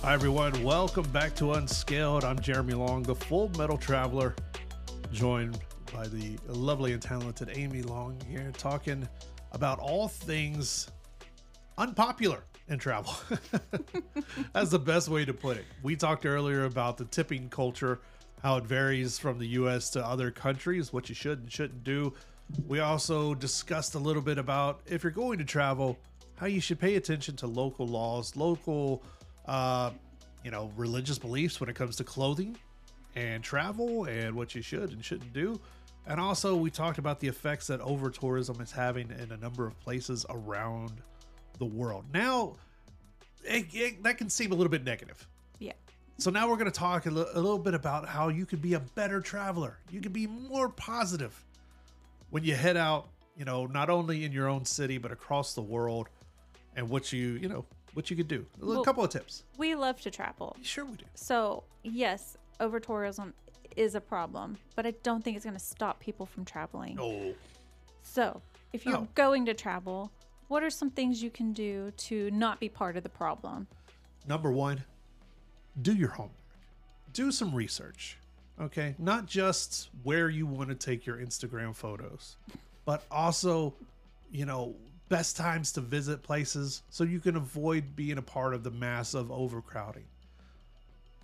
[0.02, 0.62] Hi, everyone.
[0.62, 2.24] Welcome back to Unscaled.
[2.24, 4.34] I'm Jeremy Long, the Full Metal Traveler,
[5.14, 5.58] joined
[5.92, 9.08] by the lovely and talented Amy Long here, talking
[9.52, 10.90] about all things
[11.78, 13.14] unpopular in travel.
[14.52, 15.66] That's the best way to put it.
[15.84, 18.00] We talked earlier about the tipping culture,
[18.42, 22.12] how it varies from the US to other countries, what you should and shouldn't do.
[22.66, 25.96] We also discussed a little bit about if you're going to travel,
[26.36, 29.04] how you should pay attention to local laws, local,
[29.46, 29.92] uh,
[30.42, 32.56] you know, religious beliefs when it comes to clothing
[33.16, 35.60] and travel and what you should and shouldn't do.
[36.06, 39.66] And also, we talked about the effects that over tourism is having in a number
[39.66, 40.92] of places around
[41.58, 42.04] the world.
[42.12, 42.56] Now,
[43.44, 45.26] it, it- that can seem a little bit negative.
[45.60, 45.72] Yeah.
[46.18, 48.80] So now we're going to talk a little bit about how you can be a
[48.80, 49.78] better traveler.
[49.90, 51.42] You can be more positive
[52.30, 55.60] when you head out you know, not only in your own city but across the
[55.60, 56.08] world,
[56.76, 58.46] and what you you know what you could do.
[58.62, 59.42] A Well- couple of tips.
[59.58, 60.56] We love to travel.
[60.62, 61.04] Sure, we do.
[61.16, 63.34] So, yes, over tourism
[63.76, 66.98] is a problem, but I don't think it's going to stop people from traveling.
[67.00, 67.34] Oh,
[68.02, 69.08] So, if you're Oh.
[69.14, 70.12] going to travel,
[70.48, 73.66] what are some things you can do to not be part of the problem?
[74.26, 74.82] number one,
[75.82, 76.32] do your homework.
[77.12, 78.16] Do some research.
[78.60, 82.36] Okay, not just where you want to take your Instagram photos,
[82.84, 83.74] but also,
[84.30, 84.74] you know,
[85.08, 89.30] best times to visit places so you can avoid being a part of the massive
[89.30, 90.04] overcrowding.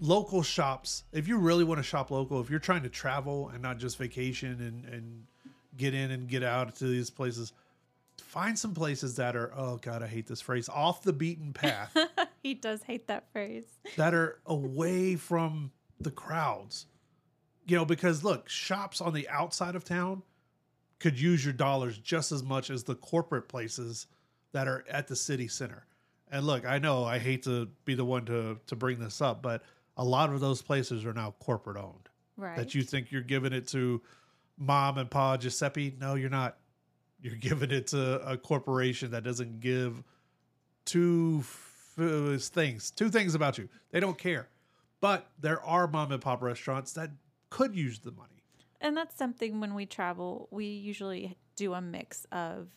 [0.01, 3.63] Local shops, if you really want to shop local, if you're trying to travel and
[3.63, 5.27] not just vacation and, and
[5.77, 7.53] get in and get out to these places,
[8.17, 11.95] find some places that are, oh God, I hate this phrase, off the beaten path
[12.43, 13.65] he does hate that phrase.
[13.97, 16.87] that are away from the crowds.
[17.67, 20.23] You know, because look, shops on the outside of town
[20.99, 24.07] could use your dollars just as much as the corporate places
[24.53, 25.87] that are at the city center.
[26.31, 29.43] And look, I know I hate to be the one to to bring this up,
[29.43, 29.63] but
[30.01, 32.09] a lot of those places are now corporate owned.
[32.39, 32.57] Right.
[32.57, 34.01] That you think you're giving it to
[34.57, 35.95] mom and pa Giuseppe.
[36.01, 36.57] No, you're not.
[37.21, 40.03] You're giving it to a corporation that doesn't give
[40.87, 43.69] two f- things, two things about you.
[43.91, 44.49] They don't care.
[45.03, 47.11] But there are mom and pop restaurants that
[47.51, 48.43] could use the money.
[48.81, 52.69] And that's something when we travel, we usually do a mix of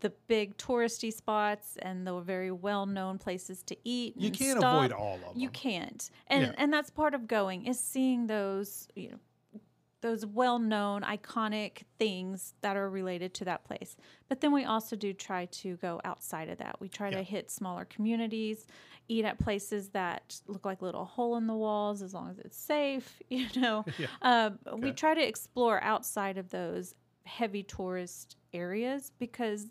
[0.00, 4.16] the big touristy spots and the very well known places to eat.
[4.16, 4.76] You can't stop.
[4.84, 5.32] avoid all of them.
[5.36, 6.08] You can't.
[6.28, 6.52] And Yeah.
[6.56, 9.18] and that's part of going is seeing those, you know,
[10.02, 13.98] those well-known iconic things that are related to that place.
[14.30, 16.80] But then we also do try to go outside of that.
[16.80, 17.18] We try Yeah.
[17.18, 18.66] to hit smaller communities,
[19.08, 22.56] eat at places that look like little hole in the walls as long as it's
[22.56, 23.84] safe, you know.
[23.98, 24.06] Yeah.
[24.22, 26.94] Um, We try to explore outside of those
[27.26, 29.66] heavy tourist areas because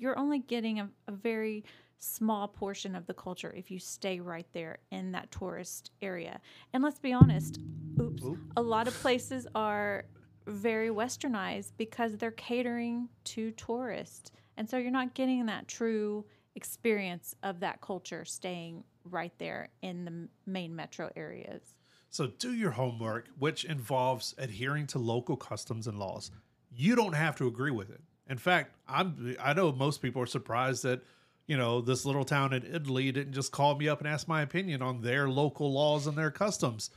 [0.00, 1.64] you're only getting a, a very
[1.98, 6.40] small portion of the culture if you stay right there in that tourist area.
[6.72, 7.58] And let's be honest,
[8.00, 8.38] oops, Oop.
[8.56, 10.04] a lot of places are
[10.46, 14.30] very westernized because they're catering to tourists.
[14.56, 20.04] And so you're not getting that true experience of that culture staying right there in
[20.04, 21.74] the main metro areas.
[22.10, 26.30] So do your homework, which involves adhering to local customs and laws.
[26.74, 28.00] You don't have to agree with it.
[28.28, 31.02] In fact, I'm I know most people are surprised that,
[31.46, 34.42] you know, this little town in Italy didn't just call me up and ask my
[34.42, 36.90] opinion on their local laws and their customs.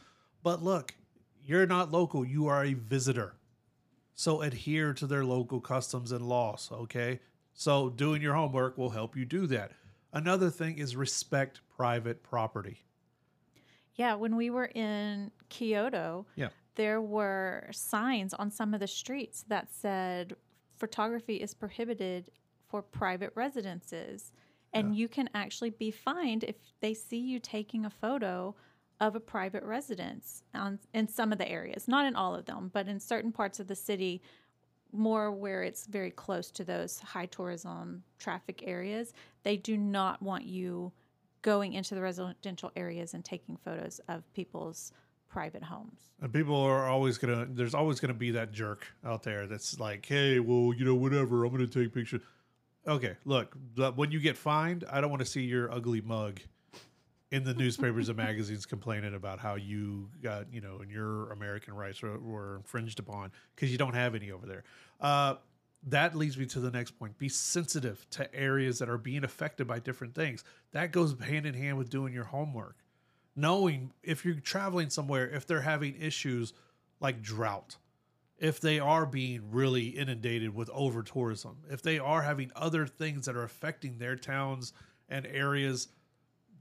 [0.43, 0.95] But look,
[1.43, 3.35] you're not local, you are a visitor.
[4.15, 7.19] So adhere to their local customs and laws, okay?
[7.53, 9.71] So doing your homework will help you do that.
[10.11, 12.83] Another thing is respect private property.
[13.95, 16.49] Yeah, when we were in Kyoto, Yeah.
[16.75, 20.35] there were signs on some of the streets that said
[20.79, 22.31] photography is prohibited
[22.67, 24.31] for private residences.
[24.71, 28.55] And you can actually be fined if they see you taking a photo
[28.99, 32.69] of a private residence on, in some of the areas, not in all of them,
[32.71, 34.21] but in certain parts of the city,
[34.91, 39.13] more where it's very close to those high tourism traffic areas.
[39.43, 40.91] They do not want you
[41.41, 44.91] going into the residential areas and taking photos of people's
[45.29, 45.99] private homes.
[46.21, 47.47] And people are always gonna.
[47.49, 51.45] There's always gonna be that jerk out there that's like, "Hey, well, you know, whatever.
[51.45, 52.21] I'm gonna take pictures."
[52.87, 53.55] Okay, look.
[53.95, 56.39] When you get fined, I don't want to see your ugly mug
[57.31, 61.73] in the newspapers and magazines complaining about how you got, you know, and your American
[61.75, 64.63] rights were, were infringed upon because you don't have any over there.
[64.99, 65.35] Uh,
[65.87, 67.17] that leads me to the next point.
[67.17, 70.43] Be sensitive to areas that are being affected by different things.
[70.71, 72.75] That goes hand in hand with doing your homework
[73.39, 76.54] knowing if you're traveling somewhere, if they're having issues
[76.99, 77.78] like drought,
[78.38, 83.25] if they are being really inundated with over tourism, if they are having other things
[83.25, 84.74] that are affecting their towns
[85.09, 85.89] and areas,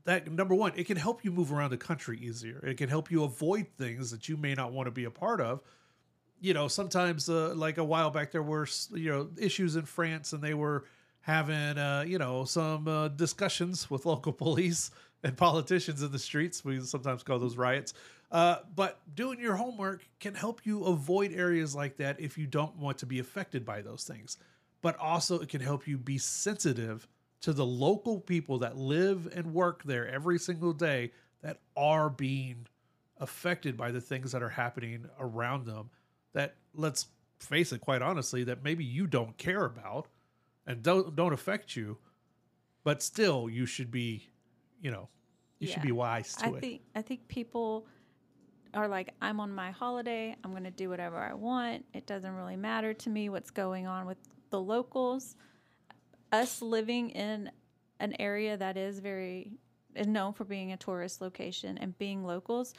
[0.05, 2.59] that number one, it can help you move around the country easier.
[2.67, 5.41] It can help you avoid things that you may not want to be a part
[5.41, 5.61] of.
[6.41, 10.33] You know, sometimes, uh, like a while back, there were you know issues in France,
[10.33, 10.85] and they were
[11.21, 14.91] having uh, you know some uh, discussions with local police
[15.23, 16.65] and politicians in the streets.
[16.65, 17.95] We sometimes call those riots.
[18.31, 22.77] Uh, but doing your homework can help you avoid areas like that if you don't
[22.77, 24.37] want to be affected by those things.
[24.83, 27.09] But also, it can help you be sensitive
[27.41, 31.13] to the local people that live and work there every single day
[31.43, 32.67] that are being
[33.19, 35.91] affected by the things that are happening around them.
[36.35, 37.07] That, let's
[37.41, 40.07] face it, quite honestly, that maybe you don't care about
[40.67, 41.99] and don't don't affect you,
[42.85, 44.29] but still you should be,
[44.81, 45.09] you know,
[45.59, 46.61] you should be wise to I it.
[46.61, 47.87] think I think people
[48.75, 50.37] are like, I'm on my holiday.
[50.45, 51.85] I'm going to do whatever I want.
[51.95, 54.19] It doesn't really matter to me what's going on with
[54.51, 55.37] the locals.
[56.33, 57.51] Us living in
[58.01, 59.53] an area that is very
[59.95, 62.75] is known for being a tourist location and being locals,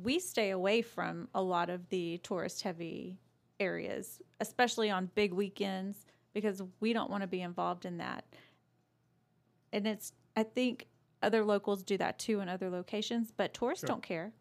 [0.00, 3.18] we stay away from a lot of the tourist heavy
[3.60, 8.24] areas, especially on big weekends, because we don't want to be involved in that.
[9.72, 10.86] And it's, I think
[11.24, 13.88] other locals do that too in other locations, but tourists Sure.
[13.88, 14.32] don't care.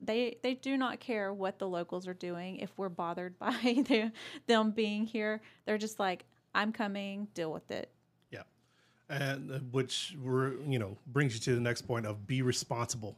[0.00, 3.50] They they do not care what the locals are doing if we're bothered by
[3.88, 4.12] the,
[4.46, 5.42] them being here.
[5.66, 6.24] They're just like,
[6.54, 7.90] I'm coming, deal with it.
[8.30, 8.42] Yeah,
[9.08, 13.16] and uh, which we're you know brings you to the next point of be responsible,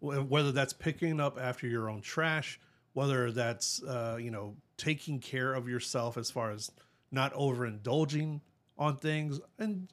[0.00, 2.58] whether that's picking up after your own trash,
[2.94, 6.72] whether that's uh, you know taking care of yourself as far as
[7.12, 8.40] not overindulging
[8.76, 9.88] on things, and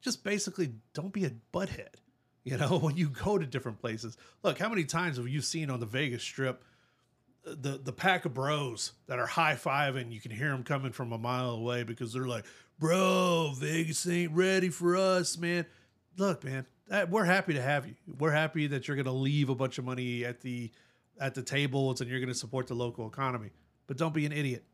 [0.00, 1.94] just basically don't be a butthead.
[2.44, 5.70] You know, when you go to different places, look how many times have you seen
[5.70, 6.64] on the Vegas Strip
[7.46, 10.12] uh, the the pack of bros that are high fiving.
[10.12, 12.44] You can hear them coming from a mile away because they're like,
[12.78, 15.66] "Bro, Vegas ain't ready for us, man."
[16.18, 17.94] Look, man, that, we're happy to have you.
[18.18, 20.70] We're happy that you're going to leave a bunch of money at the
[21.18, 23.50] at the tables and you're going to support the local economy.
[23.86, 24.64] But don't be an idiot.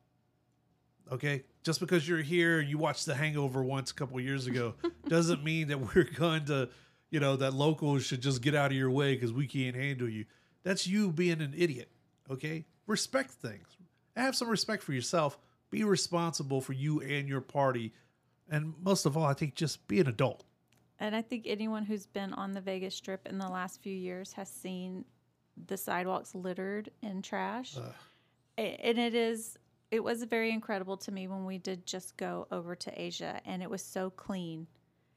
[1.10, 4.74] Okay, just because you're here, you watched The Hangover once a couple years ago,
[5.08, 6.68] doesn't mean that we're going to,
[7.10, 10.08] you know, that locals should just get out of your way because we can't handle
[10.08, 10.24] you.
[10.62, 11.90] That's you being an idiot.
[12.30, 13.66] Okay, respect things.
[14.16, 15.38] Have some respect for yourself.
[15.70, 17.92] Be responsible for you and your party,
[18.50, 20.44] and most of all, I think just be an adult.
[20.98, 24.32] And I think anyone who's been on the Vegas Strip in the last few years
[24.32, 25.04] has seen
[25.66, 27.76] the sidewalks littered in trash.
[27.76, 27.92] Ugh.
[28.56, 29.56] And it is,
[29.92, 33.62] it was very incredible to me when we did just go over to Asia and
[33.62, 34.66] it was so clean.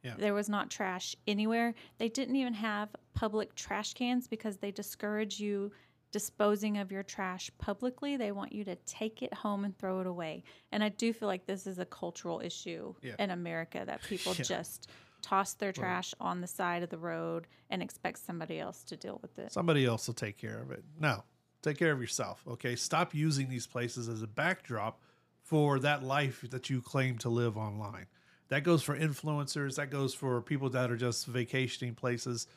[0.04, 0.16] Yeah.
[0.18, 1.74] There was not trash anywhere.
[1.98, 5.72] They didn't even have public trash cans because they discourage you
[6.12, 8.18] disposing of your trash publicly.
[8.18, 10.44] They want you to take it home and throw it away.
[10.72, 13.16] And I do feel like this is a cultural issue Yeah.
[13.20, 14.44] in America that people Yeah.
[14.44, 14.90] just
[15.22, 19.20] toss their trash on the side of the road and expect somebody else to deal
[19.22, 19.52] with it.
[19.54, 20.84] Somebody else will take care of it.
[21.00, 21.24] No,
[21.62, 22.44] take care of yourself.
[22.48, 25.00] Okay, stop using these places as a backdrop
[25.44, 28.08] for that life that you claim to live online.
[28.52, 29.78] That goes for influencers.
[29.78, 32.48] That goes for people that are just vacationing places.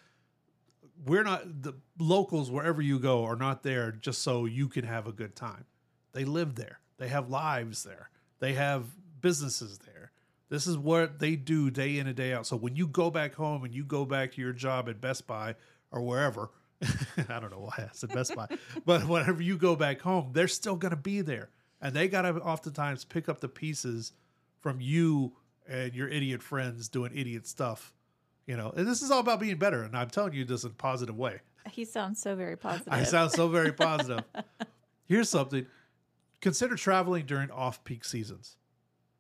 [1.07, 5.07] We're not the locals wherever you go are not there just so you can have
[5.07, 5.66] a good time.
[6.12, 6.80] They live there.
[6.99, 8.11] They have lives there.
[8.40, 8.86] They have
[9.20, 10.11] businesses there.
[10.49, 12.49] This is what they do day in and day out.
[12.49, 15.28] So when you go back home and you go back to your job at Best
[15.28, 15.55] Buy
[15.92, 16.51] or wherever,
[17.28, 18.49] I don't know why I said Best Buy,
[18.84, 21.51] but whenever you go back home, they're still going to be there.
[21.80, 24.12] And they got to oftentimes pick up the pieces
[24.61, 25.34] from you
[25.68, 27.92] and your idiot friends doing idiot stuff.
[28.46, 29.82] You know, and this is all about being better.
[29.82, 31.40] And I'm telling you this in a positive way.
[31.70, 32.92] He sounds so very positive.
[32.92, 34.24] I sound so very positive.
[35.06, 35.66] Here's something
[36.40, 38.56] consider traveling during off peak seasons,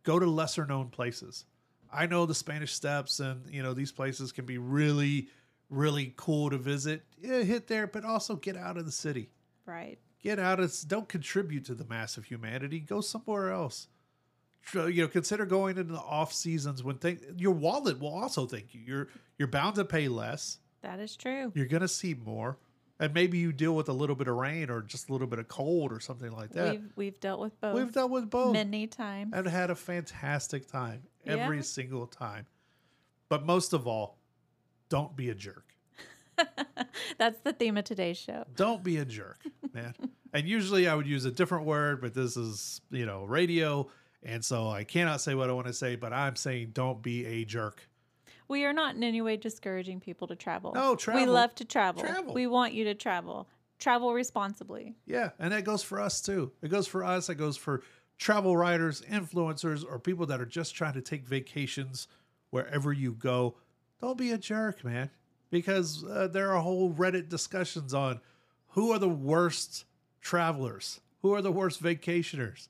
[0.02, 1.46] go to lesser known places.
[1.90, 5.28] I know the Spanish Steps and you know these places can be really,
[5.70, 7.02] really cool to visit.
[7.20, 9.30] Yeah, hit there, but also get out of the city.
[9.66, 9.98] right.
[10.22, 12.80] Get out of don't contribute to the mass of humanity.
[12.80, 13.88] Go somewhere else.
[14.72, 18.72] You know, consider going into the off seasons when thing, your wallet will also thank
[18.74, 18.80] you.
[18.80, 19.08] You're
[19.38, 21.52] you're bound to pay less That is true.
[21.54, 22.58] you're gonna see more
[23.00, 25.38] and maybe you deal with a little bit of rain or just a little bit
[25.40, 28.52] of cold or something like that We've we've dealt with both we've dealt with both
[28.52, 29.32] many times.
[29.34, 31.62] and had a fantastic time every Yeah.
[31.62, 32.46] single time
[33.28, 34.18] but most of all
[34.88, 35.74] don't be a jerk
[37.18, 38.44] That's the theme of today's show.
[38.56, 39.38] don't be a jerk
[39.72, 39.94] man
[40.32, 43.88] and usually i would use a different word but this is you know radio
[44.24, 47.24] and so i cannot say what i want to say but i'm saying don't be
[47.26, 47.88] a jerk
[48.48, 50.72] We are not in any way discouraging people to travel.
[50.74, 51.22] No, travel.
[51.22, 52.02] We love to travel.
[52.02, 52.34] Travel.
[52.34, 53.48] We want you to travel.
[53.78, 54.94] Travel responsibly.
[55.06, 56.52] Yeah, and that goes for us too.
[56.62, 57.30] It goes for us.
[57.30, 57.82] It goes for
[58.18, 62.06] travel writers, influencers, or people that are just trying to take vacations
[62.50, 63.56] wherever you go.
[64.00, 65.10] Don't be a jerk, man,
[65.50, 68.20] because uh, there are whole Reddit discussions on
[68.68, 69.84] who are the worst
[70.20, 72.68] travelers, who are the worst vacationers.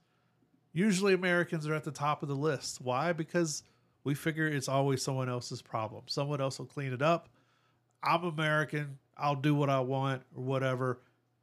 [0.74, 2.80] Usually, Americans are at the top of the list.
[2.80, 3.12] Why?
[3.12, 3.62] Because
[4.02, 6.02] we figure it's always someone else's problem.
[6.06, 7.28] Someone else will clean it up.
[8.02, 8.98] I'm American.
[9.16, 10.98] I'll do what I want or whatever.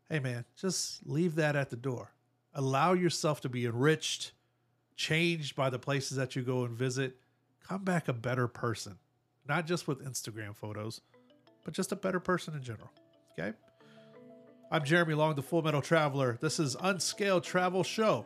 [0.09, 2.11] Hey, man, just leave that at the door.
[2.53, 4.33] Allow yourself to be enriched,
[4.97, 7.15] changed by the places that you go and visit.
[7.65, 8.97] Come back a better person,
[9.47, 10.99] not just with Instagram photos,
[11.63, 12.91] but just a better person in general.
[13.39, 13.53] Okay?
[14.69, 16.37] I'm Jeremy Long, the Full Metal Traveler.
[16.41, 18.25] This is Unscaled Travel Show.